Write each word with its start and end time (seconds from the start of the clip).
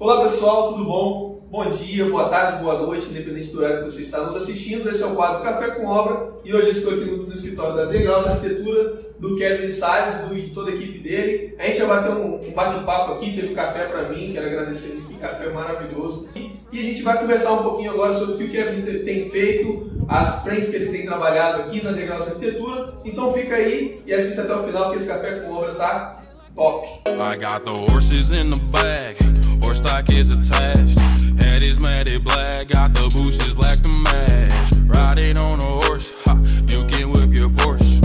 Olá 0.00 0.22
pessoal, 0.22 0.68
tudo 0.68 0.82
bom? 0.82 1.46
Bom 1.50 1.68
dia, 1.68 2.06
boa 2.06 2.30
tarde, 2.30 2.62
boa 2.62 2.78
noite, 2.78 3.10
independente 3.10 3.48
do 3.48 3.58
horário 3.58 3.84
que 3.84 3.90
você 3.90 4.00
está 4.00 4.22
nos 4.22 4.34
assistindo. 4.34 4.88
Esse 4.88 5.02
é 5.02 5.06
o 5.06 5.14
quadro 5.14 5.42
Café 5.42 5.72
com 5.72 5.84
Obra 5.84 6.32
e 6.42 6.54
hoje 6.54 6.68
eu 6.68 6.72
estou 6.72 6.94
aqui 6.94 7.04
no, 7.04 7.24
no 7.24 7.32
escritório 7.34 7.76
da 7.76 7.84
Degraus 7.84 8.26
Arquitetura, 8.26 8.98
do 9.18 9.36
Kevin 9.36 9.68
Salles 9.68 10.14
do, 10.26 10.34
de 10.34 10.54
toda 10.54 10.70
a 10.70 10.74
equipe 10.74 11.00
dele. 11.00 11.54
A 11.58 11.66
gente 11.66 11.82
vai 11.82 12.00
bater 12.00 12.12
um, 12.12 12.36
um 12.36 12.50
bate-papo 12.52 13.12
aqui, 13.12 13.34
teve 13.34 13.52
um 13.52 13.54
café 13.54 13.88
para 13.88 14.08
mim, 14.08 14.32
quero 14.32 14.46
agradecer 14.46 15.02
que 15.06 15.18
café 15.18 15.50
maravilhoso. 15.50 16.30
E, 16.34 16.50
e, 16.72 16.80
a 16.80 16.82
gente 16.82 17.02
vai 17.02 17.18
conversar 17.18 17.52
um 17.52 17.62
pouquinho 17.62 17.90
agora 17.90 18.14
sobre 18.14 18.36
o 18.36 18.38
que 18.38 18.44
o 18.44 18.50
Kevin 18.50 19.02
tem 19.02 19.28
feito, 19.28 19.90
as 20.08 20.42
frentes 20.42 20.70
que 20.70 20.76
eles 20.76 20.90
têm 20.90 21.04
trabalhado 21.04 21.60
aqui 21.60 21.84
na 21.84 21.92
Degraus 21.92 22.26
Arquitetura. 22.26 22.94
Então 23.04 23.34
fica 23.34 23.54
aí 23.54 24.00
e 24.06 24.14
assista 24.14 24.44
até 24.44 24.54
o 24.54 24.62
final 24.62 24.92
que 24.92 24.96
esse 24.96 25.08
Café 25.08 25.40
com 25.40 25.52
Obra 25.52 25.74
tá 25.74 26.29
top. 26.60 27.08
I 27.08 27.36
got 27.36 27.64
the 27.64 27.72
horses 27.72 28.36
in 28.36 28.50
the 28.50 28.62
bag, 28.66 29.16
horse 29.64 29.78
stock 29.78 30.10
is 30.10 30.28
attached. 30.36 30.98
Head 31.42 31.64
is 31.64 31.80
matted 31.80 32.24
black, 32.24 32.68
got 32.68 32.92
the 32.92 33.04
bushes 33.16 33.54
black 33.54 33.80
to 33.80 33.88
match. 33.88 34.72
Riding 34.84 35.38
on 35.38 35.58
a 35.60 35.72
horse, 35.82 36.12
ha, 36.24 36.34
you 36.68 36.84
can 36.86 37.12
whip 37.12 37.32
your 37.38 37.48
Porsche. 37.50 37.96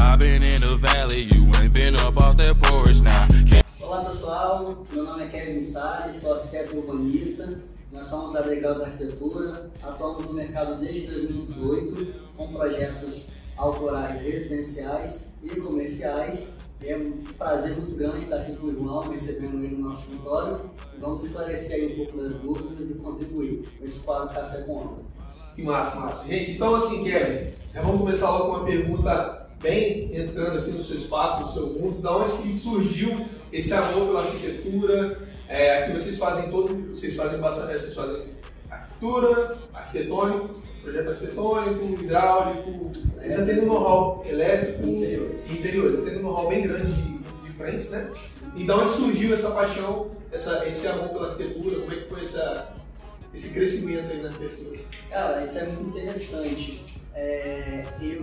I've 0.00 0.18
been 0.18 0.42
in 0.44 0.60
the 0.60 0.76
valley, 0.76 1.22
you 1.32 1.50
ain't 1.58 1.74
been 1.74 1.96
up 1.96 2.20
off 2.20 2.36
that 2.36 2.60
porch 2.60 3.00
now. 3.00 3.26
Olá 3.80 4.04
pessoal, 4.04 4.86
meu 4.92 5.04
nome 5.04 5.24
é 5.24 5.28
Kevin 5.28 5.62
Salles, 5.62 6.16
sou 6.16 6.34
arquiteto 6.34 6.76
urbanista. 6.76 7.62
Nós 7.90 8.08
somos 8.08 8.32
da 8.32 8.40
Degraus 8.40 8.80
Arquitetura, 8.80 9.70
atuamos 9.82 10.24
no 10.24 10.32
mercado 10.32 10.80
desde 10.80 11.06
2018 11.08 12.24
com 12.36 12.52
projetos 12.52 13.26
autorais 13.56 14.18
residenciais 14.20 15.32
e 15.42 15.50
comerciais 15.56 16.52
é 16.84 16.96
um 16.96 17.22
prazer 17.36 17.76
muito 17.76 17.96
grande 17.96 18.18
estar 18.18 18.36
aqui 18.36 18.56
com 18.56 18.66
o 18.66 18.72
João, 18.72 19.10
recebendo 19.10 19.64
ele 19.64 19.76
no 19.76 19.88
nosso 19.88 20.02
escritório. 20.02 20.70
Vamos 20.98 21.26
esclarecer 21.26 21.76
aí 21.76 21.92
um 21.92 21.96
pouco 21.96 22.22
das 22.22 22.36
dúvidas 22.36 22.90
e 22.90 22.94
contribuir 22.94 23.62
com 23.78 23.84
esse 23.84 24.00
quadro 24.00 24.34
Café 24.34 24.62
com 24.62 24.76
Obra. 24.76 25.04
Que 25.54 25.62
massa, 25.62 26.00
massa. 26.00 26.26
Gente, 26.26 26.52
então 26.52 26.74
assim, 26.74 27.04
Kevin, 27.04 27.50
vamos 27.74 28.00
começar 28.00 28.30
logo 28.30 28.50
com 28.50 28.56
uma 28.56 28.64
pergunta 28.64 29.48
bem 29.62 30.16
entrando 30.16 30.58
aqui 30.58 30.72
no 30.72 30.82
seu 30.82 30.96
espaço, 30.96 31.42
no 31.42 31.52
seu 31.52 31.66
mundo. 31.68 32.00
Da 32.00 32.16
onde 32.16 32.42
que 32.42 32.56
surgiu 32.56 33.26
esse 33.52 33.72
amor 33.72 34.06
pela 34.06 34.20
arquitetura? 34.20 35.28
É, 35.48 35.82
aqui 35.82 35.92
vocês 35.92 36.18
fazem 36.18 36.50
todo, 36.50 36.74
vocês 36.88 37.14
fazem 37.14 37.38
bastante, 37.38 37.80
vocês 37.80 37.94
fazem 37.94 38.22
arquitetura, 38.70 39.58
arquitetônico, 39.74 40.62
projeto 40.82 41.10
arquitetônico, 41.10 41.84
hidráulico, 41.84 42.92
eles 43.20 43.36
já 43.36 43.44
têm 43.44 43.60
um 43.60 43.66
know-how 43.66 44.24
elétrico 44.26 44.86
e 44.86 44.96
interiores. 44.96 45.50
interiores, 45.50 45.96
já 45.96 46.02
têm 46.02 46.18
um 46.18 46.22
know-how 46.22 46.48
bem 46.48 46.62
grande 46.62 46.92
de, 46.92 47.18
de 47.18 47.52
frentes, 47.52 47.90
né? 47.90 48.10
Então 48.56 48.80
onde 48.80 48.92
surgiu 48.92 49.32
essa 49.32 49.50
paixão, 49.50 50.10
essa, 50.30 50.66
esse 50.66 50.86
amor 50.86 51.08
pela 51.08 51.30
arquitetura, 51.30 51.80
como 51.80 51.92
é 51.92 51.96
que 51.96 52.08
foi 52.08 52.20
essa, 52.20 52.74
esse 53.32 53.50
crescimento 53.54 54.12
aí 54.12 54.22
na 54.22 54.28
arquitetura? 54.28 54.80
Cara, 55.08 55.42
isso 55.42 55.58
é 55.58 55.66
muito 55.66 55.88
interessante. 55.90 56.84
É, 57.14 57.84
eu, 58.00 58.20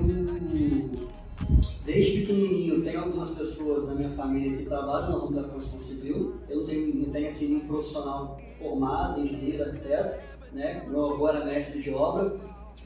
desde 1.85 2.19
pequenininho, 2.21 2.83
tenho 2.83 2.99
algumas 2.99 3.30
pessoas 3.30 3.87
na 3.87 3.95
minha 3.95 4.09
família 4.09 4.57
que 4.57 4.65
trabalham 4.65 5.11
no 5.11 5.19
ramo 5.19 5.41
da 5.41 5.47
construção 5.47 5.81
civil. 5.81 6.35
Eu 6.49 6.65
tenho, 6.65 6.95
não 6.95 7.11
tenho 7.11 7.27
assim, 7.27 7.55
um 7.55 7.59
profissional 7.61 8.39
formado, 8.57 9.21
engenheiro, 9.21 9.63
arquiteto, 9.63 10.19
né? 10.52 10.83
Meu 10.88 11.14
avô 11.14 11.30
era 11.30 11.45
mestre 11.45 11.81
de 11.81 11.94
obra 11.94 12.36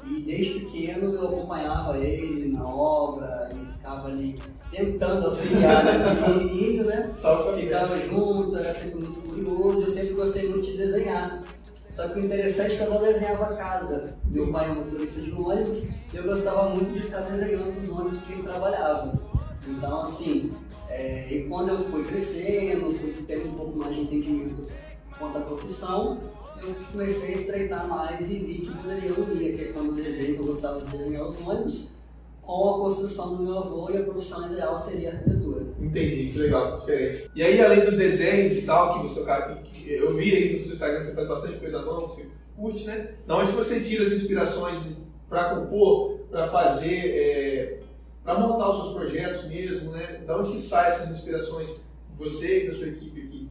e 0.05 0.21
desde 0.21 0.59
pequeno 0.59 1.13
eu 1.13 1.27
acompanhava 1.27 1.97
ele 1.97 2.51
na 2.51 2.67
obra 2.67 3.49
e 3.53 3.73
ficava 3.73 4.07
ali 4.07 4.35
tentando 4.71 5.27
auxiliar 5.27 5.85
né? 5.85 6.15
pequenininho, 6.15 6.85
né? 6.85 7.11
Só 7.13 7.53
ficava 7.55 7.99
junto, 7.99 8.57
era 8.57 8.73
sempre 8.73 8.95
muito 8.95 9.29
curioso, 9.29 9.83
eu 9.83 9.91
sempre 9.91 10.13
gostei 10.13 10.49
muito 10.49 10.65
de 10.65 10.77
desenhar. 10.77 11.43
Só 11.95 12.07
que 12.07 12.19
o 12.19 12.25
interessante 12.25 12.73
é 12.73 12.77
que 12.77 12.83
eu 12.83 12.89
não 12.89 13.01
desenhava 13.01 13.55
casa. 13.55 14.17
Meu 14.31 14.51
pai 14.51 14.67
é 14.67 14.71
um 14.71 14.75
motorista 14.75 15.21
de 15.21 15.31
ônibus 15.31 15.89
e 16.11 16.17
eu 16.17 16.23
gostava 16.23 16.69
muito 16.69 16.91
de 16.91 17.03
ficar 17.03 17.21
desenhando 17.21 17.79
os 17.79 17.89
ônibus 17.89 18.21
que 18.21 18.33
ele 18.33 18.43
trabalhava. 18.43 19.13
Então, 19.67 20.01
assim, 20.01 20.51
é, 20.89 21.27
e 21.31 21.43
quando 21.43 21.69
eu 21.69 21.83
fui 21.83 22.03
crescendo, 22.03 22.93
fui 22.93 23.13
tendo 23.27 23.49
um 23.49 23.53
pouco 23.53 23.77
mais 23.77 23.95
de 23.95 24.01
entendimento 24.01 24.63
quanto 25.17 25.37
à 25.37 25.41
profissão, 25.41 26.19
eu 26.61 26.75
comecei 26.91 27.33
a 27.33 27.37
estreitar 27.37 27.87
mais 27.87 28.21
e 28.21 28.39
vi 28.39 28.59
que 28.59 28.77
poderia 28.77 29.13
unir 29.13 29.53
a 29.53 29.57
questão 29.57 29.87
do 29.87 29.93
desenho, 29.93 30.35
que 30.35 30.41
eu 30.41 30.47
gostava 30.47 30.81
de 30.81 30.97
desenhar 30.97 31.27
os 31.27 31.39
ônibus, 31.39 31.89
com 32.41 32.69
a 32.69 32.77
construção 32.77 33.35
do 33.35 33.43
meu 33.43 33.57
avô 33.57 33.89
e 33.89 33.97
a 33.97 34.03
profissão 34.03 34.51
ideal 34.51 34.77
seria 34.77 35.11
arquitetura. 35.11 35.65
Entendi, 35.79 36.29
que 36.31 36.39
legal, 36.39 36.79
diferente. 36.79 37.31
E 37.33 37.41
aí, 37.41 37.61
além 37.61 37.85
dos 37.85 37.97
desenhos 37.97 38.57
e 38.57 38.61
tal, 38.63 39.01
que 39.01 39.07
você, 39.07 39.23
cara, 39.23 39.55
que 39.63 39.93
eu 39.93 40.15
vi 40.15 40.35
aí 40.35 40.53
no 40.53 40.59
seu 40.59 40.73
Instagram, 40.73 41.03
você 41.03 41.13
faz 41.13 41.27
bastante 41.27 41.57
coisa 41.57 41.81
nova, 41.81 42.07
você 42.07 42.27
curte, 42.55 42.85
né? 42.85 43.15
Da 43.25 43.37
onde 43.37 43.51
você 43.51 43.79
tira 43.79 44.05
as 44.05 44.11
inspirações 44.11 44.97
para 45.29 45.55
compor, 45.55 46.19
para 46.29 46.47
fazer, 46.47 46.93
é, 46.93 47.79
para 48.23 48.39
montar 48.39 48.71
os 48.71 48.77
seus 48.77 48.93
projetos 48.93 49.45
mesmo, 49.45 49.91
né? 49.91 50.21
Da 50.25 50.37
onde 50.37 50.51
que 50.51 50.59
saem 50.59 50.87
essas 50.87 51.11
inspirações, 51.11 51.85
você 52.17 52.65
e 52.65 52.67
da 52.67 52.75
sua 52.75 52.87
equipe 52.87 53.21
aqui? 53.21 53.49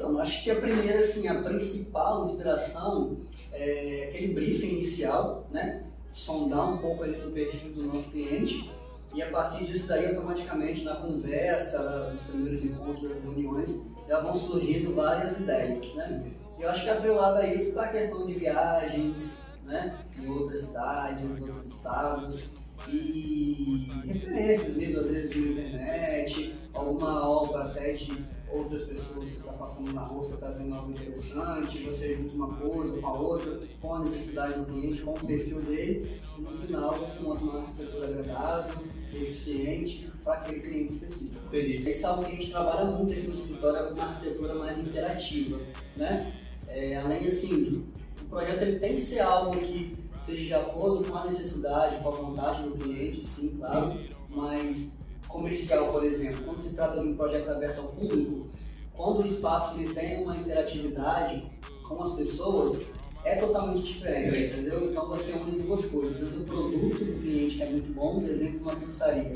Então, 0.00 0.18
acho 0.18 0.42
que 0.42 0.50
a 0.50 0.56
primeira, 0.56 1.00
assim, 1.00 1.28
a 1.28 1.42
principal 1.42 2.24
inspiração 2.24 3.18
é 3.52 4.08
aquele 4.08 4.32
briefing 4.32 4.76
inicial, 4.76 5.46
né? 5.50 5.84
Sondar 6.10 6.72
um 6.72 6.78
pouco 6.78 7.02
ali 7.02 7.20
do 7.20 7.30
perfil 7.30 7.70
do 7.72 7.82
nosso 7.82 8.10
cliente 8.10 8.72
e 9.14 9.20
a 9.20 9.28
partir 9.28 9.66
disso 9.66 9.86
daí, 9.86 10.06
automaticamente, 10.06 10.84
na 10.84 10.96
conversa, 10.96 12.12
nos 12.12 12.22
primeiros 12.22 12.64
encontros, 12.64 13.10
nas 13.10 13.22
reuniões, 13.22 13.82
já 14.08 14.20
vão 14.20 14.32
surgindo 14.32 14.94
várias 14.94 15.38
ideias, 15.38 15.94
né? 15.94 16.32
E 16.58 16.62
eu 16.62 16.70
acho 16.70 16.82
que 16.82 16.88
atrelado 16.88 17.36
a 17.36 17.46
isso 17.46 17.68
está 17.68 17.84
a 17.84 17.88
questão 17.88 18.26
de 18.26 18.32
viagens, 18.32 19.36
né? 19.68 19.98
Em 20.18 20.30
outras 20.30 20.60
cidades, 20.60 21.22
em 21.22 21.30
outros 21.30 21.74
estados, 21.74 22.50
e 22.88 23.86
referências 24.06 24.74
mesmo, 24.76 25.00
às 25.00 25.10
vezes, 25.10 25.30
de 25.30 25.52
internet, 25.52 26.54
alguma 26.80 27.28
obra 27.28 27.62
até 27.62 27.92
de 27.92 28.26
outras 28.52 28.82
pessoas 28.82 29.24
que 29.24 29.36
estão 29.36 29.52
tá 29.52 29.58
passando 29.58 29.92
na 29.92 30.02
rua, 30.02 30.24
você 30.24 30.34
está 30.34 30.50
vendo 30.50 30.74
algo 30.74 30.90
interessante, 30.90 31.78
você 31.78 32.16
junta 32.16 32.34
uma 32.34 32.48
coisa 32.48 33.00
com 33.00 33.06
a 33.06 33.20
outra, 33.20 33.58
com 33.80 33.94
a 33.94 34.00
necessidade 34.00 34.54
do 34.54 34.66
cliente, 34.66 35.02
com 35.02 35.12
o 35.12 35.26
perfil 35.26 35.58
dele, 35.58 36.20
e 36.36 36.40
no 36.40 36.48
final 36.48 36.92
você 36.92 37.20
monta 37.20 37.42
uma 37.42 37.60
arquitetura 37.60 38.06
agradável, 38.06 38.82
eficiente 39.12 40.10
para 40.24 40.34
aquele 40.34 40.60
cliente 40.60 40.92
específico. 40.94 41.46
Entendi. 41.46 41.90
Isso 41.90 42.06
é 42.06 42.08
algo 42.08 42.24
que 42.24 42.32
a 42.32 42.34
gente 42.34 42.50
trabalha 42.50 42.84
muito 42.90 43.12
aqui 43.12 43.26
no 43.26 43.34
escritório, 43.34 43.78
é 43.78 43.92
uma 43.92 44.04
arquitetura 44.04 44.54
mais 44.54 44.78
interativa, 44.78 45.60
né? 45.96 46.32
É, 46.68 46.96
além 46.96 47.26
assim, 47.26 47.84
o 48.22 48.24
projeto 48.26 48.62
ele 48.62 48.78
tem 48.78 48.94
que 48.94 49.00
ser 49.00 49.20
algo 49.20 49.58
que 49.58 49.92
seja 50.24 50.44
de 50.44 50.54
acordo 50.54 51.08
com 51.08 51.16
a 51.16 51.24
necessidade, 51.24 51.96
com 51.98 52.08
a 52.08 52.12
vontade 52.12 52.62
do 52.62 52.72
cliente, 52.72 53.24
sim, 53.24 53.56
claro, 53.56 53.90
sim. 53.90 54.08
mas 54.36 54.92
comercial, 55.30 55.86
por 55.86 56.04
exemplo, 56.04 56.42
quando 56.44 56.60
se 56.60 56.74
trata 56.74 56.98
de 56.98 57.06
um 57.06 57.16
projeto 57.16 57.50
aberto 57.50 57.80
ao 57.80 57.86
público, 57.86 58.48
quando 58.92 59.22
o 59.22 59.26
espaço 59.26 59.78
ele 59.80 59.94
tem 59.94 60.22
uma 60.22 60.36
interatividade 60.36 61.50
com 61.88 62.02
as 62.02 62.12
pessoas, 62.12 62.80
é 63.24 63.36
totalmente 63.36 63.94
diferente, 63.94 64.54
entendeu? 64.54 64.90
Então 64.90 65.08
você 65.08 65.32
une 65.32 65.62
duas 65.62 65.84
coisas. 65.86 66.36
O 66.36 66.44
produto 66.44 67.04
do 67.04 67.20
cliente 67.20 67.56
que 67.56 67.62
é 67.62 67.70
muito 67.70 67.92
bom, 67.92 68.20
por 68.20 68.30
exemplo, 68.30 68.60
uma 68.60 68.76
pizzaria. 68.76 69.32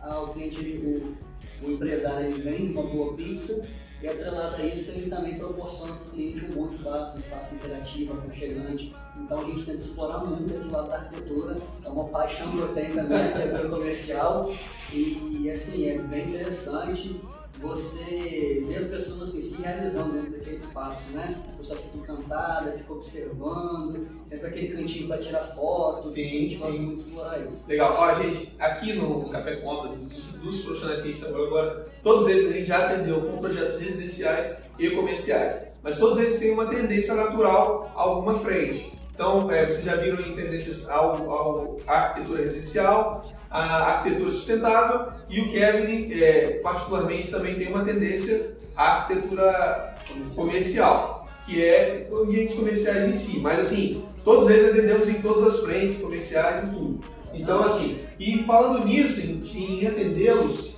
Ah, 0.00 0.22
o 0.22 0.28
cliente, 0.28 0.60
o, 0.60 1.66
o 1.66 1.70
empresário, 1.70 2.28
ele 2.28 2.42
vende 2.42 2.72
uma 2.72 2.82
boa 2.82 3.14
pizza, 3.14 3.62
e 4.02 4.08
atrelado 4.08 4.56
a 4.56 4.64
isso, 4.64 4.90
ele 4.92 5.10
também 5.10 5.38
proporciona 5.38 5.94
para 5.94 6.02
o 6.02 6.10
cliente 6.10 6.44
um 6.46 6.48
bom 6.48 6.68
espaço, 6.68 7.16
um 7.16 7.20
espaço 7.20 7.54
interativo, 7.54 8.14
aconchegante. 8.14 8.92
Então 9.18 9.38
a 9.38 9.44
gente 9.44 9.64
tenta 9.64 9.82
explorar 9.82 10.18
muito 10.18 10.54
esse 10.54 10.68
lado 10.68 10.88
da 10.88 10.96
arquitetura. 10.96 11.56
É 11.84 11.88
uma 11.88 12.08
paixão 12.08 12.50
que 12.50 12.58
eu 12.58 12.74
tenho 12.74 12.94
também, 12.94 13.18
arquitetura 13.20 13.68
comercial. 13.68 14.52
E 14.92 15.50
assim, 15.50 15.86
é 15.86 15.98
bem 15.98 16.28
interessante 16.28 17.20
você 17.60 18.62
ver 18.66 18.76
as 18.76 18.88
pessoas 18.88 19.22
assim, 19.22 19.42
se 19.42 19.62
realizando 19.62 20.12
dentro 20.12 20.30
daquele 20.32 20.56
espaço, 20.56 21.12
né? 21.12 21.34
A 21.52 21.56
pessoa 21.56 21.78
fica 21.78 21.98
encantada, 21.98 22.72
fica 22.72 22.92
observando, 22.92 24.08
sempre 24.26 24.46
aquele 24.46 24.68
cantinho 24.76 25.08
para 25.08 25.18
tirar 25.18 25.42
foto. 25.42 26.08
Sim, 26.08 26.22
a 26.22 26.28
gente 26.28 26.54
sim. 26.54 26.60
gosta 26.60 26.80
muito 26.80 27.02
de 27.02 27.08
explorar 27.08 27.40
isso. 27.46 27.68
Legal. 27.68 27.94
Ó, 27.98 28.14
gente, 28.14 28.56
aqui 28.58 28.92
no 28.94 29.28
Café 29.28 29.56
com 29.56 29.88
dos, 29.88 30.32
dos 30.34 30.62
profissionais 30.62 31.00
que 31.00 31.08
a 31.08 31.12
gente 31.12 31.20
trabalhou 31.20 31.46
agora, 31.48 31.86
todos 32.02 32.26
eles 32.26 32.50
a 32.50 32.54
gente 32.54 32.66
já 32.66 32.86
atendeu 32.86 33.20
com 33.22 33.38
projetos 33.38 33.78
residenciais 33.78 34.56
e 34.78 34.90
comerciais. 34.90 35.78
Mas 35.82 35.98
todos 35.98 36.18
eles 36.18 36.38
têm 36.38 36.52
uma 36.52 36.66
tendência 36.66 37.14
natural 37.14 37.92
a 37.94 38.00
alguma 38.00 38.38
frente. 38.38 38.92
Então, 39.20 39.50
é, 39.50 39.66
vocês 39.66 39.84
já 39.84 39.96
viram 39.96 40.18
em 40.18 40.34
tendências 40.34 40.88
ao, 40.88 41.30
ao, 41.30 41.76
à 41.86 41.92
arquitetura 41.92 42.40
residencial, 42.40 43.22
à 43.50 43.96
arquitetura 43.96 44.30
sustentável 44.30 45.08
e 45.28 45.42
o 45.42 45.50
Kevin, 45.50 46.10
é, 46.22 46.58
particularmente, 46.62 47.30
também 47.30 47.54
tem 47.54 47.68
uma 47.68 47.84
tendência 47.84 48.56
à 48.74 49.00
arquitetura 49.02 49.94
comercial, 50.34 51.28
que 51.44 51.62
é 51.62 52.08
ambientes 52.10 52.56
comerciais 52.56 53.08
em 53.08 53.14
si. 53.14 53.38
Mas, 53.40 53.58
assim, 53.58 54.02
todos 54.24 54.48
eles 54.48 54.70
atendemos 54.70 55.06
em 55.06 55.20
todas 55.20 55.42
as 55.42 55.60
frentes 55.60 56.00
comerciais 56.00 56.66
e 56.66 56.70
tudo. 56.70 57.00
Então, 57.34 57.62
assim, 57.62 58.00
e 58.18 58.38
falando 58.44 58.86
nisso, 58.86 59.20
em, 59.20 59.82
em 59.82 59.86
atendê-los, 59.86 60.76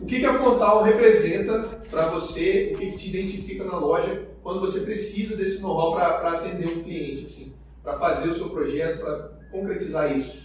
o 0.00 0.06
que, 0.06 0.18
que 0.18 0.26
a 0.26 0.36
Pontal 0.36 0.82
representa 0.82 1.80
para 1.88 2.08
você, 2.08 2.72
o 2.74 2.78
que, 2.78 2.86
que 2.86 2.98
te 2.98 3.10
identifica 3.10 3.62
na 3.62 3.78
loja 3.78 4.26
quando 4.42 4.58
você 4.58 4.80
precisa 4.80 5.36
desse 5.36 5.62
know-how 5.62 5.92
para 5.92 6.32
atender 6.32 6.68
um 6.68 6.82
cliente, 6.82 7.24
assim, 7.24 7.54
para 7.86 7.96
fazer 8.00 8.30
o 8.30 8.34
seu 8.34 8.50
projeto, 8.50 8.98
para 8.98 9.30
concretizar 9.48 10.18
isso? 10.18 10.44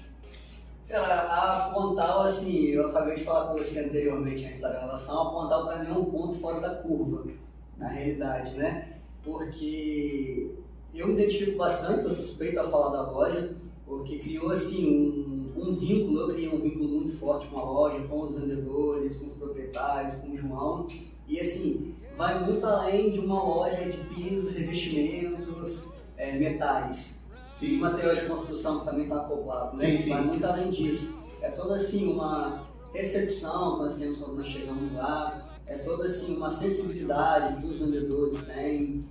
Cara, 0.88 1.22
a 1.22 1.72
Pontal, 1.74 2.22
assim, 2.22 2.68
eu 2.68 2.90
acabei 2.90 3.16
de 3.16 3.24
falar 3.24 3.48
com 3.48 3.58
você 3.58 3.80
anteriormente 3.80 4.46
antes 4.46 4.62
da 4.62 4.70
gravação, 4.70 5.20
a 5.20 5.32
Pontal 5.32 5.66
para 5.66 5.80
mim 5.80 5.90
é 5.90 5.94
um 5.94 6.06
ponto 6.06 6.38
fora 6.38 6.60
da 6.60 6.76
curva, 6.76 7.32
na 7.80 7.88
realidade, 7.88 8.56
né? 8.56 9.00
Porque 9.24 10.52
eu 10.94 11.08
me 11.08 11.14
identifico 11.14 11.58
bastante, 11.58 12.04
sou 12.04 12.12
suspeito 12.12 12.60
a 12.60 12.70
falar 12.70 12.96
da 12.96 13.10
loja, 13.10 13.56
porque 13.88 14.20
criou, 14.20 14.52
assim, 14.52 15.52
um, 15.58 15.70
um 15.70 15.76
vínculo, 15.76 16.22
eu 16.22 16.34
criei 16.36 16.48
um 16.48 16.60
vínculo 16.62 16.90
muito 16.90 17.18
forte 17.18 17.48
com 17.48 17.60
a 17.60 17.64
loja, 17.64 18.08
com 18.08 18.22
os 18.22 18.40
vendedores, 18.40 19.16
com 19.16 19.26
os 19.26 19.34
proprietários, 19.34 20.14
com 20.16 20.30
o 20.30 20.38
João, 20.38 20.86
e 21.28 21.40
assim, 21.40 21.96
vai 22.16 22.46
muito 22.46 22.64
além 22.68 23.12
de 23.12 23.20
uma 23.20 23.42
loja 23.42 23.84
de 23.84 23.98
pisos, 24.14 24.54
revestimentos, 24.54 25.86
é, 26.16 26.34
metais. 26.38 27.21
Sim. 27.62 27.76
E 27.76 27.78
material 27.78 28.16
de 28.16 28.26
construção 28.26 28.80
que 28.80 28.86
também 28.86 29.04
está 29.04 29.18
acoplado, 29.18 29.78
né? 29.78 29.86
Sim, 29.86 29.98
sim. 30.00 30.10
Vai 30.10 30.22
muito 30.24 30.44
além 30.44 30.72
disso. 30.72 31.16
É 31.42 31.50
toda 31.52 31.76
assim 31.76 32.12
uma 32.12 32.64
recepção 32.92 33.76
que 33.76 33.84
nós 33.84 33.96
temos 33.98 34.18
quando 34.18 34.38
nós 34.38 34.48
chegamos 34.48 34.92
lá, 34.94 35.48
é 35.68 35.78
toda 35.78 36.06
assim 36.08 36.36
uma 36.36 36.50
sensibilidade 36.50 37.62
que 37.62 37.68
os 37.68 37.80
vendedores 37.80 38.42
têm 38.46 39.02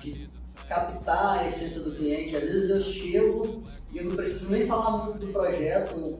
de 0.00 0.30
captar 0.68 1.40
a 1.40 1.48
essência 1.48 1.80
do 1.80 1.94
cliente. 1.96 2.36
Às 2.36 2.44
vezes 2.44 2.70
eu 2.70 2.80
chego 2.80 3.62
e 3.92 3.98
eu 3.98 4.04
não 4.04 4.14
preciso 4.14 4.50
nem 4.50 4.66
falar 4.68 5.04
muito 5.04 5.26
do 5.26 5.32
projeto, 5.32 6.18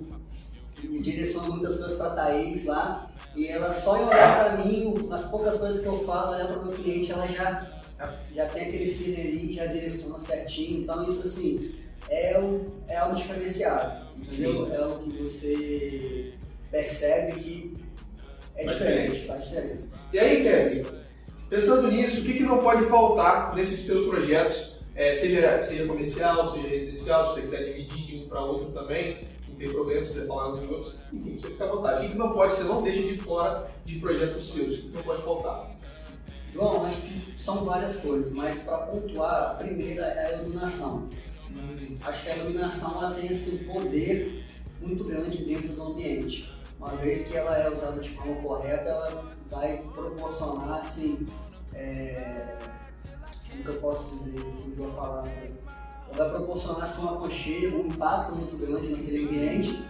me 0.83 1.01
direciono 1.01 1.53
muitas 1.53 1.77
coisas 1.77 1.97
para 1.97 2.09
a 2.09 2.15
Thaís 2.15 2.65
lá, 2.65 3.11
e 3.35 3.47
ela 3.47 3.73
só 3.73 3.97
em 3.97 4.07
olhar 4.07 4.37
para 4.37 4.65
mim, 4.65 4.93
nas 5.09 5.25
poucas 5.25 5.59
coisas 5.59 5.81
que 5.81 5.87
eu 5.87 6.05
falo, 6.05 6.33
olhar 6.33 6.49
para 6.49 6.59
o 6.59 6.67
meu 6.67 6.75
cliente, 6.75 7.13
ela 7.13 7.27
já, 7.29 7.76
já 8.35 8.47
tem 8.47 8.63
aquele 8.63 8.93
feeling 8.93 9.21
ali, 9.21 9.53
já 9.55 9.67
direciona 9.67 10.19
certinho. 10.19 10.83
Então 10.83 11.03
isso 11.05 11.27
assim, 11.27 11.75
é, 12.09 12.39
um, 12.39 12.65
é 12.89 12.97
algo 12.97 13.17
diferenciado, 13.17 14.07
entendeu? 14.17 14.67
Sim. 14.67 14.73
É 14.73 14.77
algo 14.77 15.09
que 15.09 15.23
você 15.23 16.35
percebe 16.71 17.41
que 17.41 17.75
é 18.57 18.67
diferente, 18.67 19.27
faz 19.27 19.45
diferença. 19.45 19.89
E 20.13 20.19
aí, 20.19 20.43
Kevin, 20.43 20.83
pensando 21.49 21.91
nisso, 21.91 22.21
o 22.21 22.25
que, 22.25 22.35
que 22.35 22.43
não 22.43 22.59
pode 22.59 22.87
faltar 22.87 23.55
nesses 23.55 23.81
seus 23.81 24.07
projetos? 24.07 24.77
É, 24.95 25.15
seja, 25.15 25.63
seja 25.63 25.85
comercial, 25.85 26.49
seja 26.49 26.69
residencial, 26.69 27.27
se 27.27 27.35
você 27.35 27.41
quiser 27.43 27.65
dividir 27.65 28.07
de 28.07 28.17
um 28.17 28.29
para 28.29 28.41
outro 28.41 28.73
também, 28.73 29.21
não 29.47 29.55
tem 29.55 29.69
problema, 29.69 30.07
se 30.07 30.15
você 30.15 30.25
falar 30.25 30.53
dos 30.53 30.71
outros, 30.71 30.95
enfim, 31.13 31.39
você 31.39 31.51
fica 31.51 31.65
à 31.65 31.69
vontade. 31.69 32.07
O 32.07 32.09
que 32.09 32.17
não 32.17 32.31
pode, 32.31 32.55
você 32.55 32.65
não 32.65 32.81
deixa 32.81 33.03
de 33.03 33.19
fora 33.19 33.71
de 33.85 33.99
projetos 33.99 34.55
seus, 34.55 34.79
o 34.79 34.83
que 34.83 34.97
não 34.97 35.03
pode 35.03 35.23
faltar? 35.23 35.76
João, 36.57 36.87
acho 36.87 37.03
que 37.03 37.39
são 37.39 37.65
várias 37.67 37.97
coisas, 37.97 38.33
mas 38.33 38.61
para 38.61 38.79
pontuar, 38.79 39.51
a 39.51 39.55
primeira 39.55 40.07
é 40.07 40.27
a 40.27 40.39
iluminação. 40.39 41.07
Acho 42.03 42.23
que 42.23 42.31
a 42.31 42.37
iluminação 42.39 42.91
ela 42.93 43.15
tem 43.15 43.27
esse 43.27 43.59
poder 43.65 44.47
muito 44.81 45.05
grande 45.05 45.45
dentro 45.45 45.69
do 45.75 45.83
ambiente. 45.83 46.51
Uma 46.79 46.89
vez 46.97 47.29
que 47.29 47.37
ela 47.37 47.57
é 47.57 47.71
usada 47.71 48.01
de 48.01 48.09
forma 48.09 48.37
correta, 48.37 48.89
ela 48.89 49.29
vai 49.51 49.79
proporcionar, 49.95 50.81
assim, 50.81 51.27
é... 51.75 52.57
como 53.51 53.63
que 53.63 53.69
eu 53.69 53.81
posso 53.81 54.17
dizer, 54.17 54.41
fugiu 54.63 54.91
a 54.91 54.95
palavra, 54.95 55.33
vai 56.15 56.31
proporcionar 56.31 56.85
assim, 56.85 57.03
um 57.03 57.11
aconchego, 57.11 57.83
um 57.83 57.87
impacto 57.87 58.35
muito 58.35 58.57
grande 58.57 58.89
naquele 58.89 59.27
ambiente. 59.27 59.85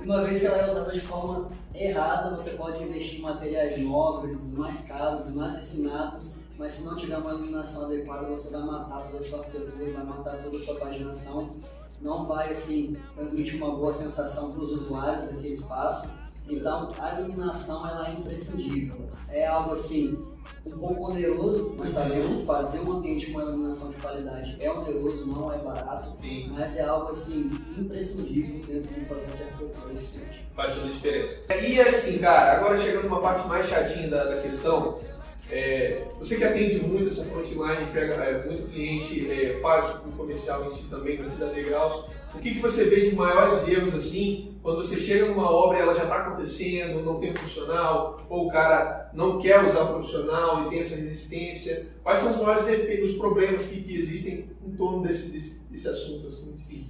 Uma 0.00 0.22
vez 0.22 0.40
que 0.40 0.46
ela 0.46 0.58
é 0.58 0.70
usada 0.70 0.92
de 0.92 1.00
forma 1.00 1.48
errada, 1.74 2.36
você 2.36 2.50
pode 2.50 2.82
investir 2.82 3.18
em 3.18 3.22
materiais 3.22 3.78
nobres, 3.82 4.38
mais 4.52 4.84
caros, 4.84 5.34
mais 5.34 5.54
refinados, 5.56 6.34
mas 6.56 6.72
se 6.72 6.84
não 6.84 6.96
tiver 6.96 7.18
uma 7.18 7.32
iluminação 7.32 7.86
adequada, 7.86 8.28
você 8.28 8.50
vai 8.50 8.62
matar 8.62 9.08
toda 9.08 9.18
a 9.18 9.22
sua 9.22 9.40
arquitetura, 9.40 9.92
vai 9.92 10.04
matar 10.04 10.42
toda 10.42 10.56
a 10.56 10.60
sua 10.60 10.76
paginação, 10.76 11.48
não 12.00 12.26
vai 12.26 12.50
assim 12.50 12.96
transmitir 13.16 13.56
uma 13.56 13.74
boa 13.74 13.92
sensação 13.92 14.52
para 14.52 14.62
os 14.62 14.70
usuários 14.70 15.32
daquele 15.32 15.52
espaço. 15.52 16.12
Então, 16.48 16.88
a 16.98 17.14
iluminação 17.20 17.86
ela 17.86 18.08
é 18.08 18.12
imprescindível. 18.12 19.06
É 19.28 19.46
algo 19.46 19.72
assim 19.72 20.20
um 20.66 20.78
pouco 20.78 21.10
oneroso, 21.10 21.74
mas 21.78 21.90
sabemos 21.90 22.44
fazer 22.44 22.80
um 22.80 22.92
ambiente 22.92 23.30
com 23.30 23.40
iluminação 23.40 23.90
de 23.90 23.96
qualidade 23.96 24.56
é 24.60 24.70
oneroso, 24.70 25.26
não 25.26 25.52
é 25.52 25.58
barato, 25.58 26.16
Sim. 26.16 26.50
mas 26.52 26.76
é 26.76 26.82
algo 26.82 27.10
assim 27.10 27.50
imprescindível 27.76 28.60
dentro 28.66 28.94
de 28.94 29.00
um 29.00 29.04
projeto 29.04 29.36
de 29.36 29.42
arquitetura 29.42 29.92
eficiente. 29.92 30.46
Faz 30.54 30.74
toda 30.74 30.86
a 30.86 30.90
diferença. 30.90 31.54
E 31.62 31.80
assim, 31.80 32.18
cara, 32.18 32.58
agora 32.58 32.78
chegando 32.78 33.04
numa 33.04 33.20
parte 33.20 33.46
mais 33.48 33.66
chatinha 33.66 34.08
da, 34.08 34.24
da 34.24 34.40
questão, 34.40 34.94
é, 35.50 36.04
você 36.18 36.36
que 36.36 36.44
atende 36.44 36.80
muito 36.80 37.08
essa 37.08 37.24
frontline, 37.24 37.90
pega 37.92 38.14
é, 38.14 38.44
muito 38.46 38.70
cliente, 38.70 39.30
é, 39.30 39.58
faz 39.60 39.96
o 40.06 40.12
comercial 40.12 40.64
em 40.64 40.68
si 40.68 40.88
também, 40.90 41.16
dentro 41.16 41.38
da 41.38 41.46
Degraus, 41.46 42.10
o 42.34 42.38
que, 42.38 42.54
que 42.54 42.60
você 42.60 42.84
vê 42.84 43.08
de 43.08 43.16
maiores 43.16 43.66
erros 43.66 43.94
assim, 43.94 44.58
quando 44.62 44.84
você 44.84 44.98
chega 44.98 45.26
numa 45.26 45.50
obra 45.50 45.78
e 45.78 45.80
ela 45.80 45.94
já 45.94 46.02
está 46.02 46.26
acontecendo, 46.26 47.02
não 47.02 47.18
tem 47.18 47.32
profissional, 47.32 48.26
ou 48.28 48.46
o 48.46 48.50
cara 48.50 49.10
não 49.14 49.38
quer 49.38 49.64
usar 49.64 49.84
o 49.84 49.94
profissional 49.94 50.66
e 50.66 50.68
tem 50.68 50.80
essa 50.80 50.96
resistência? 50.96 51.86
Quais 52.02 52.18
são 52.18 52.32
os 52.32 52.36
maiores 52.36 52.66
defeitos, 52.66 53.12
os 53.12 53.16
problemas 53.16 53.66
que, 53.66 53.82
que 53.82 53.96
existem 53.96 54.50
em 54.62 54.70
torno 54.72 55.02
desse, 55.02 55.30
desse, 55.30 55.60
desse 55.70 55.88
assunto 55.88 56.26
assim, 56.26 56.52
em 56.52 56.56
si? 56.56 56.86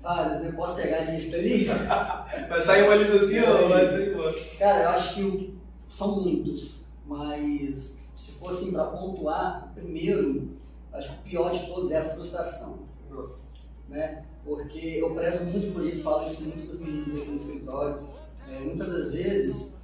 Vários, 0.00 0.40
né? 0.40 0.52
Posso 0.52 0.76
pegar 0.76 0.98
a 0.98 1.10
lista 1.10 1.36
ali? 1.36 1.64
vai 2.48 2.60
sair 2.60 2.84
uma 2.84 2.94
lista 2.94 3.16
assim 3.16 3.40
ou 3.40 3.68
vai 3.68 3.88
ter 3.88 4.58
Cara, 4.58 4.84
eu 4.84 4.88
acho 4.90 5.14
que 5.14 5.58
são 5.88 6.20
muitos, 6.20 6.81
mas 7.06 7.96
se 8.14 8.32
fosse 8.32 8.70
para 8.70 8.84
pontuar, 8.86 9.72
primeiro, 9.74 10.56
acho 10.92 11.08
que 11.08 11.18
o 11.18 11.22
pior 11.22 11.52
de 11.52 11.66
todos 11.66 11.90
é 11.90 11.98
a 11.98 12.04
frustração. 12.04 12.80
Nossa 13.10 13.52
né? 13.92 14.24
Porque 14.44 14.78
eu 14.78 15.14
prezo 15.14 15.44
muito 15.44 15.72
por 15.72 15.84
isso, 15.84 16.02
falo 16.02 16.26
isso 16.26 16.42
muito 16.42 16.66
com 16.66 16.72
os 16.72 16.80
meninos 16.80 17.14
aqui 17.14 17.28
no 17.28 17.36
escritório. 17.36 18.08
É, 18.48 18.58
muitas 18.58 18.88
das 18.88 19.12
vezes, 19.12 19.74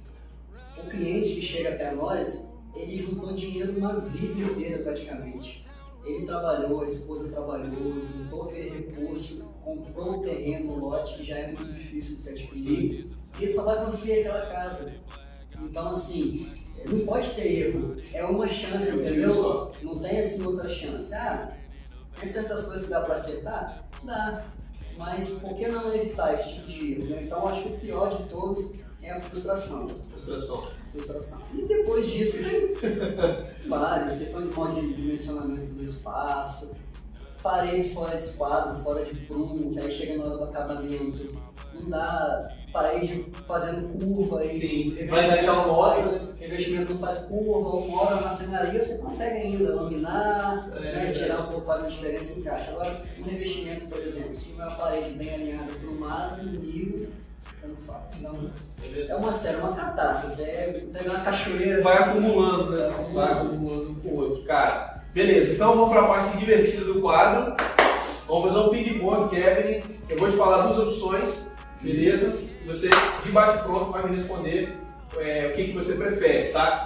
o 0.77 0.89
cliente 0.89 1.35
que 1.35 1.41
chega 1.41 1.69
até 1.69 1.93
nós, 1.93 2.45
ele 2.75 2.97
juntou 2.97 3.33
dinheiro 3.33 3.77
uma 3.77 3.99
vida 3.99 4.51
inteira 4.51 4.83
praticamente. 4.83 5.63
Ele 6.03 6.25
trabalhou, 6.25 6.81
a 6.81 6.85
esposa 6.85 7.29
trabalhou, 7.29 8.01
juntou 8.01 8.43
aquele 8.43 8.69
recurso, 8.69 9.53
comprou 9.63 10.17
um 10.17 10.21
terreno, 10.21 10.73
um 10.73 10.79
lote 10.79 11.17
que 11.17 11.23
já 11.23 11.37
é 11.37 11.47
muito 11.47 11.65
difícil 11.65 12.15
de 12.15 12.21
ser 12.21 12.31
adquirido, 12.31 13.09
e 13.37 13.43
ele 13.43 13.51
só 13.51 13.63
vai 13.63 13.83
conseguir 13.83 14.19
aquela 14.19 14.41
casa. 14.41 14.95
Então, 15.61 15.89
assim, 15.89 16.58
não 16.87 17.05
pode 17.05 17.31
ter 17.31 17.67
erro. 17.67 17.95
É 18.13 18.23
uma 18.23 18.47
chance, 18.47 18.89
entendeu? 18.89 19.71
Não 19.81 19.95
tem 19.95 20.19
assim 20.19 20.43
outra 20.43 20.69
chance. 20.69 21.13
Ah, 21.13 21.49
tem 22.19 22.29
certas 22.29 22.65
coisas 22.65 22.83
que 22.83 22.89
dá 22.89 23.01
para 23.01 23.15
acertar? 23.15 23.83
Dá. 24.03 24.45
Mas 24.97 25.29
por 25.29 25.55
que 25.55 25.67
não 25.67 25.87
evitar 25.93 26.33
esse 26.33 26.55
tipo 26.55 26.67
de 26.67 26.93
erro? 26.93 27.09
Né? 27.09 27.21
Então 27.23 27.47
acho 27.47 27.63
que 27.63 27.69
o 27.69 27.79
pior 27.79 28.17
de 28.17 28.29
todos 28.29 28.71
é 29.01 29.11
a 29.11 29.21
frustração. 29.21 29.87
Frustração. 29.87 30.67
Frustração. 30.91 31.39
E 31.53 31.61
depois 31.65 32.07
disso, 32.07 32.37
várias 33.67 34.17
questões 34.17 34.75
de 34.75 34.93
dimensionamento 34.93 35.67
do 35.67 35.81
espaço, 35.81 36.69
paredes 37.41 37.93
fora 37.93 38.17
de 38.17 38.23
esquadro, 38.23 38.75
fora 38.83 39.05
de 39.05 39.19
prumo, 39.21 39.71
que 39.71 39.79
aí 39.79 39.91
chega 39.91 40.17
na 40.17 40.25
hora 40.25 40.37
do 40.37 40.43
acabamento, 40.43 41.31
não 41.83 41.89
dá 41.89 42.43
parede 42.71 43.25
fazendo 43.47 43.87
curva 43.97 44.45
e 44.45 44.49
Sim, 44.49 45.07
vai 45.09 45.31
deixar 45.31 45.53
uma 45.53 45.71
hora. 45.71 46.29
Investimento 46.41 46.93
não 46.93 46.99
faz 46.99 47.19
curva, 47.19 47.77
uma 47.77 48.01
hora 48.01 48.21
na 48.21 48.31
cenaria 48.31 48.83
você 48.83 48.97
consegue 48.97 49.37
ainda 49.37 49.75
laminar, 49.75 50.59
é, 50.75 50.79
né, 50.79 51.11
tirar 51.11 51.41
um 51.41 51.47
pouco 51.47 51.65
faz 51.65 51.83
a 51.83 51.87
diferença 51.87 52.39
em 52.39 52.43
caixa. 52.43 52.71
Agora, 52.71 53.01
um 53.17 53.29
investimento, 53.29 53.85
por 53.87 54.01
exemplo, 54.01 54.37
se 54.37 54.51
uma 54.51 54.71
parede 54.71 55.09
bem 55.11 55.33
alinhada 55.33 55.73
para 55.73 55.89
o 55.89 55.99
mar, 55.99 56.37
no 56.37 56.51
nível, 56.51 57.09
não 57.67 57.75
faz. 57.75 58.01
Então, 58.17 58.49
é 59.07 59.15
uma 59.15 59.33
série, 59.33 59.57
uma 59.57 59.75
catástrofe. 59.75 60.41
É 60.41 60.85
uma 61.05 61.19
cachoeira. 61.19 61.81
Vai 61.81 61.97
assim, 61.97 62.09
acumulando, 62.09 62.71
né? 62.71 62.89
Vai, 62.89 63.13
vai 63.13 63.33
acumulando 63.33 63.91
um 63.91 63.95
com 63.95 64.09
o 64.09 64.17
outro. 64.19 64.43
Cara, 64.43 65.03
beleza, 65.13 65.53
então 65.53 65.75
vamos 65.75 65.89
para 65.89 66.01
a 66.01 66.07
parte 66.07 66.37
divertida 66.37 66.85
do 66.85 67.01
quadro. 67.01 67.55
Vamos 68.27 68.47
fazer 68.47 68.59
um 68.59 68.69
ping-pong, 68.69 69.29
Kevin. 69.29 69.99
Eu 70.07 70.17
vou 70.17 70.31
te 70.31 70.37
falar 70.37 70.67
duas 70.67 70.87
opções, 70.87 71.48
beleza? 71.81 72.37
Você, 72.65 72.89
de 73.23 73.31
bate 73.31 73.63
pronto, 73.63 73.91
vai 73.91 74.09
me 74.09 74.15
responder 74.15 74.69
é, 75.17 75.47
o 75.47 75.53
que, 75.53 75.65
que 75.65 75.73
você 75.73 75.95
prefere, 75.95 76.51
tá? 76.51 76.83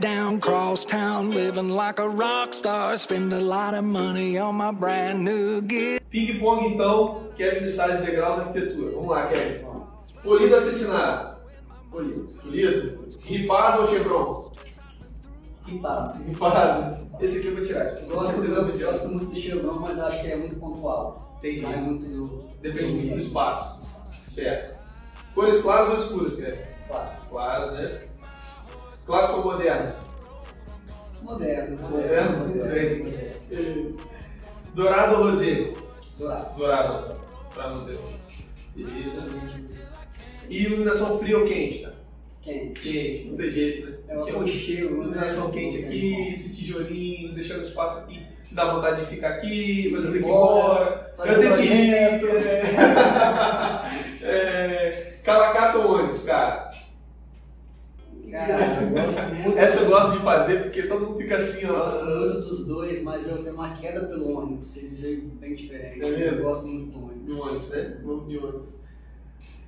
Down, 0.00 0.38
cross 0.38 0.84
town, 0.84 1.30
living 1.30 1.70
like 1.70 1.98
a 1.98 2.06
rock 2.06 2.54
star. 2.54 2.96
Spend 2.96 3.32
a 3.32 3.40
lot 3.40 3.74
of 3.74 3.82
money 3.82 4.38
on 4.38 4.54
my 4.54 4.70
brand 4.70 5.24
new 5.24 5.60
gear. 5.60 5.98
Ping 6.08 6.38
pong 6.38 6.72
então, 6.72 7.32
Kevin 7.36 7.64
de 7.64 7.70
Salles 7.70 8.00
Degraus 8.02 8.38
Arquitetura. 8.38 8.92
Vamos 8.92 9.10
lá, 9.10 9.26
Kevin. 9.26 9.64
Polido 10.22 10.54
acetinado. 10.54 11.38
Polido. 11.90 12.28
Polido. 12.40 13.08
Ripado 13.22 13.82
ou 13.82 13.88
chevron? 13.88 14.52
Ripado. 15.68 16.22
Ripado. 16.24 17.08
Esse 17.20 17.38
aqui 17.38 17.48
eu 17.48 17.54
vou 17.54 17.64
tirar. 17.64 17.84
Gosto, 18.06 18.44
eu 18.44 18.64
gosto 18.64 19.08
muito 19.08 19.32
de 19.32 19.40
chevron, 19.40 19.80
mas 19.80 19.98
acho 19.98 20.20
que 20.20 20.28
é 20.28 20.36
muito 20.36 20.58
pontual. 20.58 21.36
Entendi. 21.38 21.60
Vai 21.60 21.80
muito 21.80 22.06
do... 22.06 22.44
Depende 22.60 22.92
muito 22.92 23.14
do 23.14 23.20
espaço. 23.20 23.80
Certo. 24.24 24.78
Cores 25.34 25.60
claras 25.62 25.90
ou 25.90 25.96
escuras, 25.98 26.36
Kevin? 26.36 26.62
Claras. 26.88 27.18
Claras, 27.28 27.72
né? 27.72 28.00
Clássico 29.04 29.38
ou 29.38 29.44
moderno? 29.44 29.92
Moderno. 31.22 31.88
Moderno? 31.88 32.38
Muito 32.38 32.66
bem. 32.66 33.96
Dourado 34.74 35.16
ou 35.16 35.30
rosé? 35.30 35.72
Dourado. 36.18 36.56
Dourado. 36.56 37.20
Pra 37.54 37.70
não 37.70 37.84
ter. 37.84 37.98
Beleza. 38.74 39.24
E 40.48 40.62
iluminação 40.62 41.18
fria 41.18 41.38
ou 41.38 41.44
quente, 41.44 41.80
cara? 41.80 41.96
Quente. 42.40 42.80
Quente, 42.80 43.28
não 43.28 43.36
tem 43.36 43.50
jeito, 43.50 43.86
né? 43.86 43.87
É 44.08 44.18
um 44.18 44.22
Que 44.24 44.30
aconchego, 44.30 44.94
né? 44.96 45.02
Iluminação 45.02 45.50
quente 45.50 45.84
aqui, 45.84 46.32
esse 46.32 46.54
tijolinho, 46.54 47.34
deixando 47.34 47.60
espaço 47.60 47.98
aqui, 47.98 48.26
dá 48.50 48.72
vontade 48.72 49.02
de 49.02 49.06
ficar 49.06 49.28
aqui, 49.28 49.90
mas 49.92 50.04
eu 50.04 50.12
tenho 50.12 50.24
que 50.24 50.28
ir 50.28 50.32
Embora, 50.32 51.14
Eu 51.18 51.40
tenho 51.40 51.56
que 51.56 51.62
ir. 51.62 51.94
É, 54.22 55.14
Calacata 55.24 55.78
ou 55.78 55.96
ônibus, 55.96 56.24
cara? 56.24 56.70
Cara, 58.30 58.82
eu 58.82 58.88
gosto 58.90 59.22
muito. 59.34 59.56
Essa 59.58 59.80
eu 59.80 59.88
gosto 59.90 60.12
de 60.12 60.18
fazer 60.18 60.62
porque 60.62 60.82
todo 60.82 61.06
mundo 61.06 61.18
fica 61.18 61.36
assim, 61.36 61.66
Eu 61.66 61.74
ó. 61.74 61.84
gosto 61.84 62.04
muito 62.04 62.40
dos 62.40 62.66
dois, 62.66 63.02
mas 63.02 63.26
eu 63.28 63.42
tenho 63.42 63.54
uma 63.54 63.74
queda 63.74 64.06
pelo 64.06 64.38
ônibus, 64.38 64.76
ele 64.76 64.94
veio 64.96 65.22
bem 65.40 65.54
diferente. 65.54 66.02
É 66.02 66.10
mesmo? 66.10 66.38
Eu 66.38 66.42
gosto 66.44 66.66
muito 66.66 66.90
do 66.92 67.04
ônibus. 67.04 67.28
No 67.28 67.42
ônibus, 67.42 67.70
né? 67.70 67.98
Vamos 68.02 68.28
de 68.28 68.38
ônibus. 68.38 68.76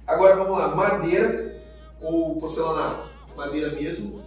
Agora 0.07 0.37
vamos 0.37 0.57
lá, 0.59 0.75
madeira 0.75 1.63
ou 2.01 2.37
porcelanato? 2.37 3.09
Madeira 3.37 3.73
mesmo 3.73 4.23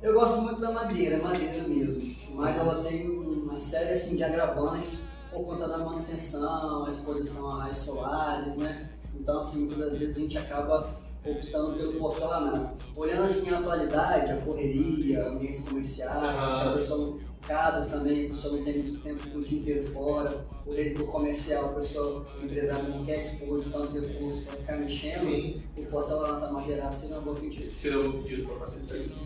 Eu 0.00 0.14
gosto 0.14 0.42
muito 0.42 0.60
da 0.60 0.70
madeira, 0.70 1.22
madeira 1.22 1.66
mesmo. 1.66 2.34
Mas 2.34 2.56
ela 2.56 2.82
tem 2.84 3.08
uma 3.08 3.58
série 3.58 3.92
assim, 3.92 4.16
de 4.16 4.22
agravantes 4.22 5.02
por 5.30 5.44
conta 5.44 5.68
da 5.68 5.78
manutenção, 5.78 6.84
a 6.84 6.90
exposição 6.90 7.50
a 7.50 7.62
raios 7.62 7.78
solares, 7.78 8.56
né? 8.56 8.88
Então, 9.14 9.40
assim, 9.40 9.60
muitas 9.60 9.78
das 9.78 9.98
vezes 9.98 10.16
a 10.16 10.20
gente 10.20 10.38
acaba 10.38 10.88
optando 11.30 11.74
pelo 11.74 11.92
porcelanato. 11.94 12.84
Olhando 12.96 13.22
assim 13.24 13.50
a 13.50 13.58
atualidade, 13.58 14.32
a 14.32 14.36
correria, 14.38 15.26
ambientes 15.26 15.62
comerciais, 15.62 16.14
Aham. 16.14 16.70
a 16.70 16.72
pessoa, 16.76 17.18
casas 17.46 17.90
também, 17.90 18.26
a 18.26 18.28
pessoa 18.30 18.56
não 18.56 18.64
tem 18.64 18.78
muito 18.78 19.00
tempo 19.00 19.36
o 19.36 19.40
dia 19.40 19.58
inteiro 19.58 19.82
fora, 19.92 20.46
o 20.66 20.72
risco 20.72 21.06
comercial, 21.06 21.66
a 21.66 21.68
pessoa, 21.68 22.26
o 22.40 22.44
empresário 22.44 22.88
não 22.88 23.04
quer 23.04 23.20
dispor 23.20 23.58
de 23.60 23.70
tanto 23.70 24.00
recurso 24.00 24.42
para 24.42 24.56
ficar 24.56 24.76
mexendo, 24.76 25.30
Sim. 25.30 25.58
o 25.76 25.86
porcelanato 25.86 26.44
amadeirado 26.44 26.94
seria 26.94 27.16
uma 27.16 27.22
boa 27.22 27.36
pedida. 27.36 27.70
Seria 27.78 28.00
o 28.00 28.22
pedido 28.22 28.44
para 28.44 28.60
facilitar 28.60 28.96
isso. 28.98 29.18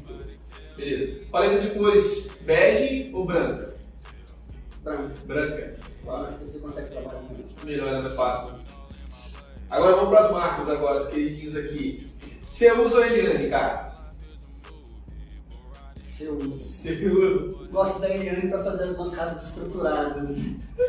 Beleza. 0.76 1.24
Paleta 1.30 1.60
de 1.60 1.70
cores, 1.70 2.30
bege 2.42 3.10
ou 3.12 3.26
branca? 3.26 3.74
Branco. 4.82 5.10
Branca. 5.26 5.76
Claro 6.02 6.32
que 6.38 6.44
você 6.44 6.58
consegue 6.58 6.90
trabalhar 6.90 7.20
muito. 7.20 7.64
Melhor, 7.64 7.88
é 7.88 8.02
mais 8.02 8.14
fácil. 8.14 8.54
Agora 9.72 9.96
vamos 9.96 10.10
para 10.10 10.26
as 10.26 10.30
marcas 10.30 10.68
agora, 10.68 10.98
as 11.00 11.08
queridinhas 11.08 11.56
aqui. 11.56 12.12
Você 12.42 12.70
usa 12.72 12.96
ou 12.98 13.04
Eliane, 13.06 13.48
cara? 13.48 13.96
Seu 16.04 16.38
Você 16.38 17.06
usa. 17.06 17.56
Gosto 17.70 18.00
da 18.02 18.10
Eliane 18.10 18.50
para 18.50 18.62
fazer 18.62 18.84
as 18.84 18.96
bancadas 18.98 19.42
estruturadas. 19.48 20.36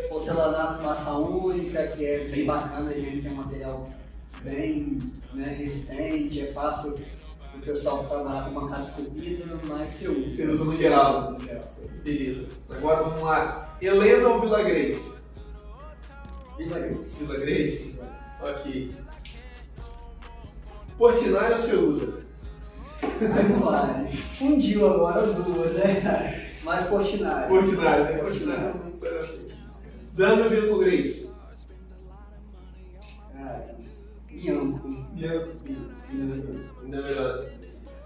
Porcelanato 0.10 0.84
massa 0.84 1.14
única, 1.14 1.88
que 1.88 2.06
é 2.06 2.26
bem 2.26 2.46
bacana, 2.46 2.90
a 2.90 2.94
Eliane 2.94 3.22
tem 3.22 3.32
um 3.32 3.36
material 3.36 3.88
bem 4.44 4.98
né, 5.34 5.46
resistente, 5.46 6.42
é 6.42 6.52
fácil 6.52 6.98
o 7.56 7.60
pessoal 7.62 8.06
trabalhar 8.06 8.50
com 8.50 8.60
bancada 8.60 8.84
esculpida, 8.84 9.46
mas 9.66 9.88
se 9.92 10.10
usa. 10.10 10.28
Você 10.28 10.46
usa 10.46 10.66
no 10.66 10.76
geral. 10.76 11.32
No 11.32 11.40
geral, 11.40 11.62
você. 11.62 11.88
Beleza. 12.04 12.48
Agora 12.70 13.04
vamos 13.04 13.22
lá. 13.22 13.78
Helena 13.82 14.28
ou 14.28 14.42
Vila 14.42 14.62
Grace? 14.62 15.14
Viva 16.58 16.80
Deus. 16.82 17.14
Vila 17.14 17.38
Grace? 17.38 17.94
Ok. 18.44 18.94
Portinari 20.98 21.76
ou 21.76 21.90
usa? 21.90 22.20
Não 23.50 23.60
vai. 23.62 24.08
Fundiu 24.08 24.94
agora 24.94 25.22
as 25.22 25.34
duas, 25.34 25.74
né? 25.76 26.52
Mais 26.62 26.86
Portinari. 26.88 27.48
Portinari, 27.48 28.04
né? 28.04 28.18
Portinari. 28.18 28.74
Dama 30.12 30.50
Bianco 30.50 30.80
Grace? 30.80 31.32
Cara, 33.34 33.76
Bianco. 34.28 34.90
Bianco. 35.14 35.54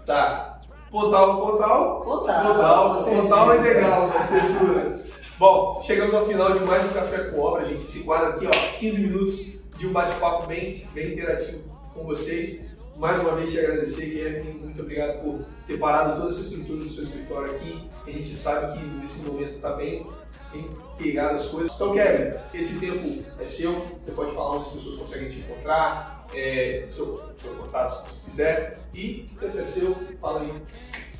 Tá. 0.06 0.60
Pontal, 0.90 1.40
pontal. 1.40 2.00
Pontal. 2.02 2.44
Pontal, 2.44 2.94
com 2.94 3.04
certeza. 3.04 3.22
pontal 3.22 3.60
degraus, 3.60 4.16
arquitetura. 4.16 5.08
Bom, 5.38 5.82
chegamos 5.84 6.14
ao 6.14 6.26
final 6.26 6.52
de 6.52 6.64
mais 6.64 6.84
um 6.84 6.94
Café 6.94 7.24
com 7.24 7.40
Obra, 7.40 7.64
gente. 7.64 7.82
Se 7.82 8.00
guarda 8.00 8.28
aqui, 8.28 8.46
ó, 8.46 8.78
15 8.78 9.00
minutos 9.00 9.57
de 9.78 9.86
um 9.86 9.92
bate-papo 9.92 10.46
bem, 10.48 10.84
bem 10.92 11.12
interativo 11.12 11.62
com 11.94 12.02
vocês. 12.02 12.66
Mais 12.96 13.20
uma 13.20 13.36
vez 13.36 13.52
te 13.52 13.60
agradecer, 13.60 14.06
Guilherme. 14.06 14.60
Muito 14.60 14.82
obrigado 14.82 15.22
por 15.22 15.44
ter 15.68 15.78
parado 15.78 16.16
toda 16.16 16.30
essa 16.30 16.40
estrutura 16.40 16.78
do 16.78 16.92
seu 16.92 17.04
escritório 17.04 17.54
aqui. 17.54 17.88
A 18.04 18.10
gente 18.10 18.34
sabe 18.34 18.76
que 18.76 18.84
nesse 18.84 19.22
momento 19.22 19.50
está 19.50 19.74
bem, 19.74 20.04
bem 20.52 20.68
pegado 20.98 21.36
as 21.36 21.46
coisas. 21.46 21.72
Então, 21.72 21.92
Kevin, 21.92 22.36
esse 22.52 22.80
tempo 22.80 23.24
é 23.38 23.44
seu. 23.44 23.72
Você 23.84 24.10
pode 24.10 24.34
falar 24.34 24.56
onde 24.56 24.66
as 24.66 24.74
pessoas 24.74 24.98
conseguem 24.98 25.30
te 25.30 25.38
encontrar, 25.38 26.26
é, 26.34 26.88
seu, 26.90 27.22
seu 27.36 27.54
contato 27.54 28.10
se 28.10 28.20
você 28.20 28.24
quiser. 28.24 28.78
E 28.92 29.28
o 29.32 29.38
tempo 29.38 29.58
é 29.58 29.64
seu. 29.64 29.94
Fala 30.20 30.40
aí. 30.40 30.52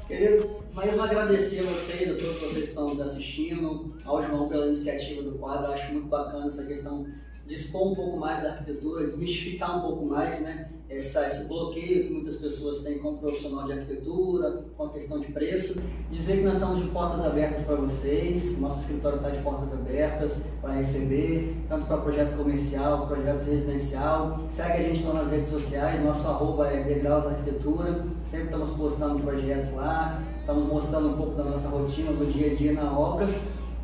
Queria 0.08 0.36
mais 0.74 0.98
agradecer 0.98 1.60
a 1.60 1.70
vocês, 1.70 2.10
a 2.10 2.14
todos 2.14 2.40
vocês 2.40 2.54
que 2.54 2.68
estão 2.70 2.88
nos 2.88 3.00
assistindo, 3.00 3.94
ao 4.04 4.20
João 4.20 4.48
pela 4.48 4.66
iniciativa 4.66 5.22
do 5.22 5.38
quadro. 5.38 5.66
Eu 5.66 5.74
acho 5.74 5.92
muito 5.92 6.08
bacana 6.08 6.46
essa 6.46 6.64
questão 6.64 7.06
de 7.48 7.54
expor 7.54 7.92
um 7.92 7.94
pouco 7.94 8.18
mais 8.18 8.42
da 8.42 8.50
arquitetura, 8.50 9.06
desmistificar 9.06 9.78
um 9.78 9.80
pouco 9.80 10.04
mais 10.04 10.38
né, 10.42 10.68
essa, 10.90 11.26
esse 11.26 11.48
bloqueio 11.48 12.06
que 12.06 12.12
muitas 12.12 12.36
pessoas 12.36 12.80
têm 12.80 12.98
com 12.98 13.12
o 13.12 13.18
profissional 13.18 13.64
de 13.64 13.72
arquitetura, 13.72 14.64
com 14.76 14.84
a 14.84 14.90
questão 14.90 15.18
de 15.18 15.32
preço. 15.32 15.82
Dizer 16.10 16.36
que 16.36 16.42
nós 16.42 16.54
estamos 16.54 16.82
de 16.82 16.90
portas 16.90 17.24
abertas 17.24 17.62
para 17.64 17.76
vocês, 17.76 18.58
nosso 18.58 18.80
escritório 18.80 19.16
está 19.16 19.30
de 19.30 19.42
portas 19.42 19.72
abertas 19.72 20.42
para 20.60 20.74
receber, 20.74 21.56
tanto 21.70 21.86
para 21.86 21.96
projeto 21.96 22.36
comercial, 22.36 23.06
projeto 23.06 23.44
residencial. 23.44 24.44
Segue 24.50 24.72
a 24.72 24.82
gente 24.82 25.02
lá 25.04 25.14
nas 25.14 25.30
redes 25.30 25.48
sociais, 25.48 26.04
nosso 26.04 26.28
arroba 26.28 26.68
é 26.68 26.84
Degraus 26.84 27.26
Arquitetura, 27.26 28.04
sempre 28.26 28.46
estamos 28.46 28.70
postando 28.72 29.20
projetos 29.20 29.72
lá, 29.72 30.22
estamos 30.38 30.68
mostrando 30.68 31.08
um 31.08 31.16
pouco 31.16 31.34
da 31.34 31.44
nossa 31.44 31.68
rotina, 31.68 32.12
do 32.12 32.30
dia 32.30 32.52
a 32.52 32.54
dia 32.54 32.72
na 32.74 32.98
obra. 32.98 33.26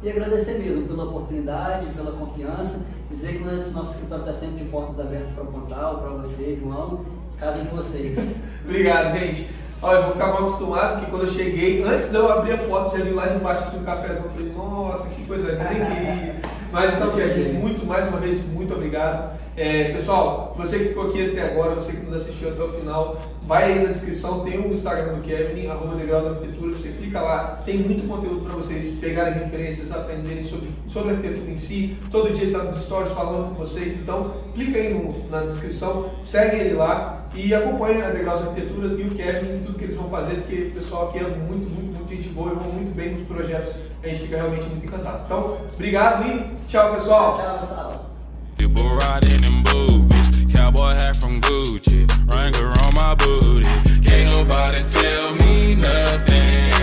E 0.02 0.11
agradecer 0.11 0.59
mesmo 0.59 0.87
pela 0.87 1.04
oportunidade, 1.04 1.87
pela 1.94 2.12
confiança, 2.12 2.85
dizer 3.11 3.34
que 3.34 3.44
nós, 3.44 3.73
nosso 3.73 3.92
escritório 3.92 4.25
está 4.26 4.38
sempre 4.38 4.56
de 4.56 4.64
portas 4.66 4.99
abertas 5.00 5.30
para 5.32 5.44
o 5.44 5.46
Pontal, 5.46 5.99
para 5.99 6.11
você, 6.11 6.58
João, 6.62 7.04
casa 7.38 7.61
de 7.61 7.68
vocês. 7.68 8.18
Obrigado, 8.64 9.18
gente. 9.18 9.49
Olha, 9.82 9.96
eu 9.96 10.02
vou 10.04 10.12
ficar 10.12 10.28
mal 10.28 10.38
acostumado 10.38 11.04
que 11.04 11.11
quando 11.11 11.23
eu 11.23 11.30
cheguei, 11.30 11.82
antes 11.82 12.11
de 12.11 12.16
eu 12.16 12.32
abrir 12.32 12.52
a 12.52 12.58
porta, 12.58 12.96
já 12.96 13.04
vi 13.04 13.11
lá 13.11 13.26
de 13.26 13.38
baixo 13.38 13.64
assim, 13.64 13.80
um 13.80 13.84
cafezão. 13.84 14.25
Eu 14.25 14.30
falei, 14.30 14.52
nossa, 14.52 15.08
que 15.11 15.26
coisa 15.26 15.52
linda, 15.52 15.64
tem 15.66 15.76
que 15.76 16.02
ir. 16.02 16.42
Mas 16.73 16.94
então, 16.94 17.11
Kevin, 17.12 17.52
muito, 17.58 17.87
mais 17.87 18.08
uma 18.08 18.18
vez, 18.18 18.44
muito 18.46 18.75
obrigado. 18.75 19.38
É, 19.56 19.92
pessoal, 19.92 20.52
você 20.56 20.78
que 20.78 20.84
ficou 20.87 21.08
aqui 21.08 21.30
até 21.30 21.42
agora, 21.42 21.75
você 21.75 21.92
que 21.92 22.02
nos 22.02 22.14
assistiu 22.14 22.49
até 22.49 22.62
o 22.62 22.73
final, 22.73 23.18
vai 23.46 23.64
aí 23.72 23.78
na 23.80 23.90
descrição, 23.92 24.40
tem 24.40 24.58
o 24.58 24.72
Instagram 24.72 25.14
do 25.16 25.22
Kevin, 25.22 25.66
arroba 25.66 25.96
Degraus 25.96 26.26
Arquitetura, 26.26 26.72
você 26.72 26.88
clica 26.90 27.20
lá, 27.20 27.58
tem 27.64 27.78
muito 27.78 28.08
conteúdo 28.08 28.44
para 28.46 28.54
vocês 28.56 28.98
pegarem 28.98 29.34
referências, 29.34 29.92
aprenderem 29.92 30.44
sobre, 30.44 30.70
sobre 30.88 31.10
a 31.10 31.14
arquitetura 31.16 31.50
em 31.50 31.56
si. 31.56 31.96
Todo 32.10 32.32
dia 32.32 32.44
ele 32.44 32.52
está 32.56 32.64
nos 32.64 32.82
stories 32.84 33.12
falando 33.12 33.48
com 33.50 33.54
vocês, 33.54 34.00
então 34.00 34.34
clica 34.54 34.78
aí 34.78 34.94
no- 34.94 35.28
na 35.30 35.42
descrição, 35.42 36.10
segue 36.22 36.56
ele 36.56 36.74
lá 36.74 37.26
e 37.34 37.52
acompanhe 37.54 38.00
a 38.02 38.10
Degraus 38.10 38.42
Arquitetura 38.42 38.88
e 39.00 39.04
o 39.06 39.10
Kevin 39.10 39.56
em 39.56 39.60
tudo 39.60 39.78
que 39.78 39.84
eles 39.84 39.96
vão 39.96 40.08
fazer, 40.08 40.36
porque 40.36 40.54
o 40.68 40.70
pessoal 40.72 41.08
aqui 41.08 41.18
é 41.18 41.22
muito, 41.28 41.68
muito, 41.74 41.98
muito 41.98 42.14
gente 42.14 42.28
boa 42.30 42.52
e 42.52 42.54
vão 42.54 42.72
muito 42.72 42.94
bem 42.94 43.10
nos 43.14 43.26
projetos, 43.26 43.76
a 44.02 44.08
gente 44.08 44.20
fica 44.22 44.36
realmente 44.36 44.64
muito 44.66 44.86
encantado. 44.86 45.22
Então, 45.24 45.58
obrigado 45.74 46.26
e 46.26 46.66
tchau, 46.66 46.94
pessoal! 46.94 47.38
Tchau, 47.38 47.58
pessoal. 47.58 48.10
People 48.56 48.84
riding 48.84 49.46
in 49.48 49.62
boobies. 49.64 50.44
Cowboy 50.54 50.94
hat 50.94 51.16
from 51.20 51.40
my 52.94 53.14
booty. 53.14 53.68
Can't 54.02 54.30
nobody 54.30 54.82
tell 54.90 55.34
me 55.34 55.74
nothing. 55.74 56.73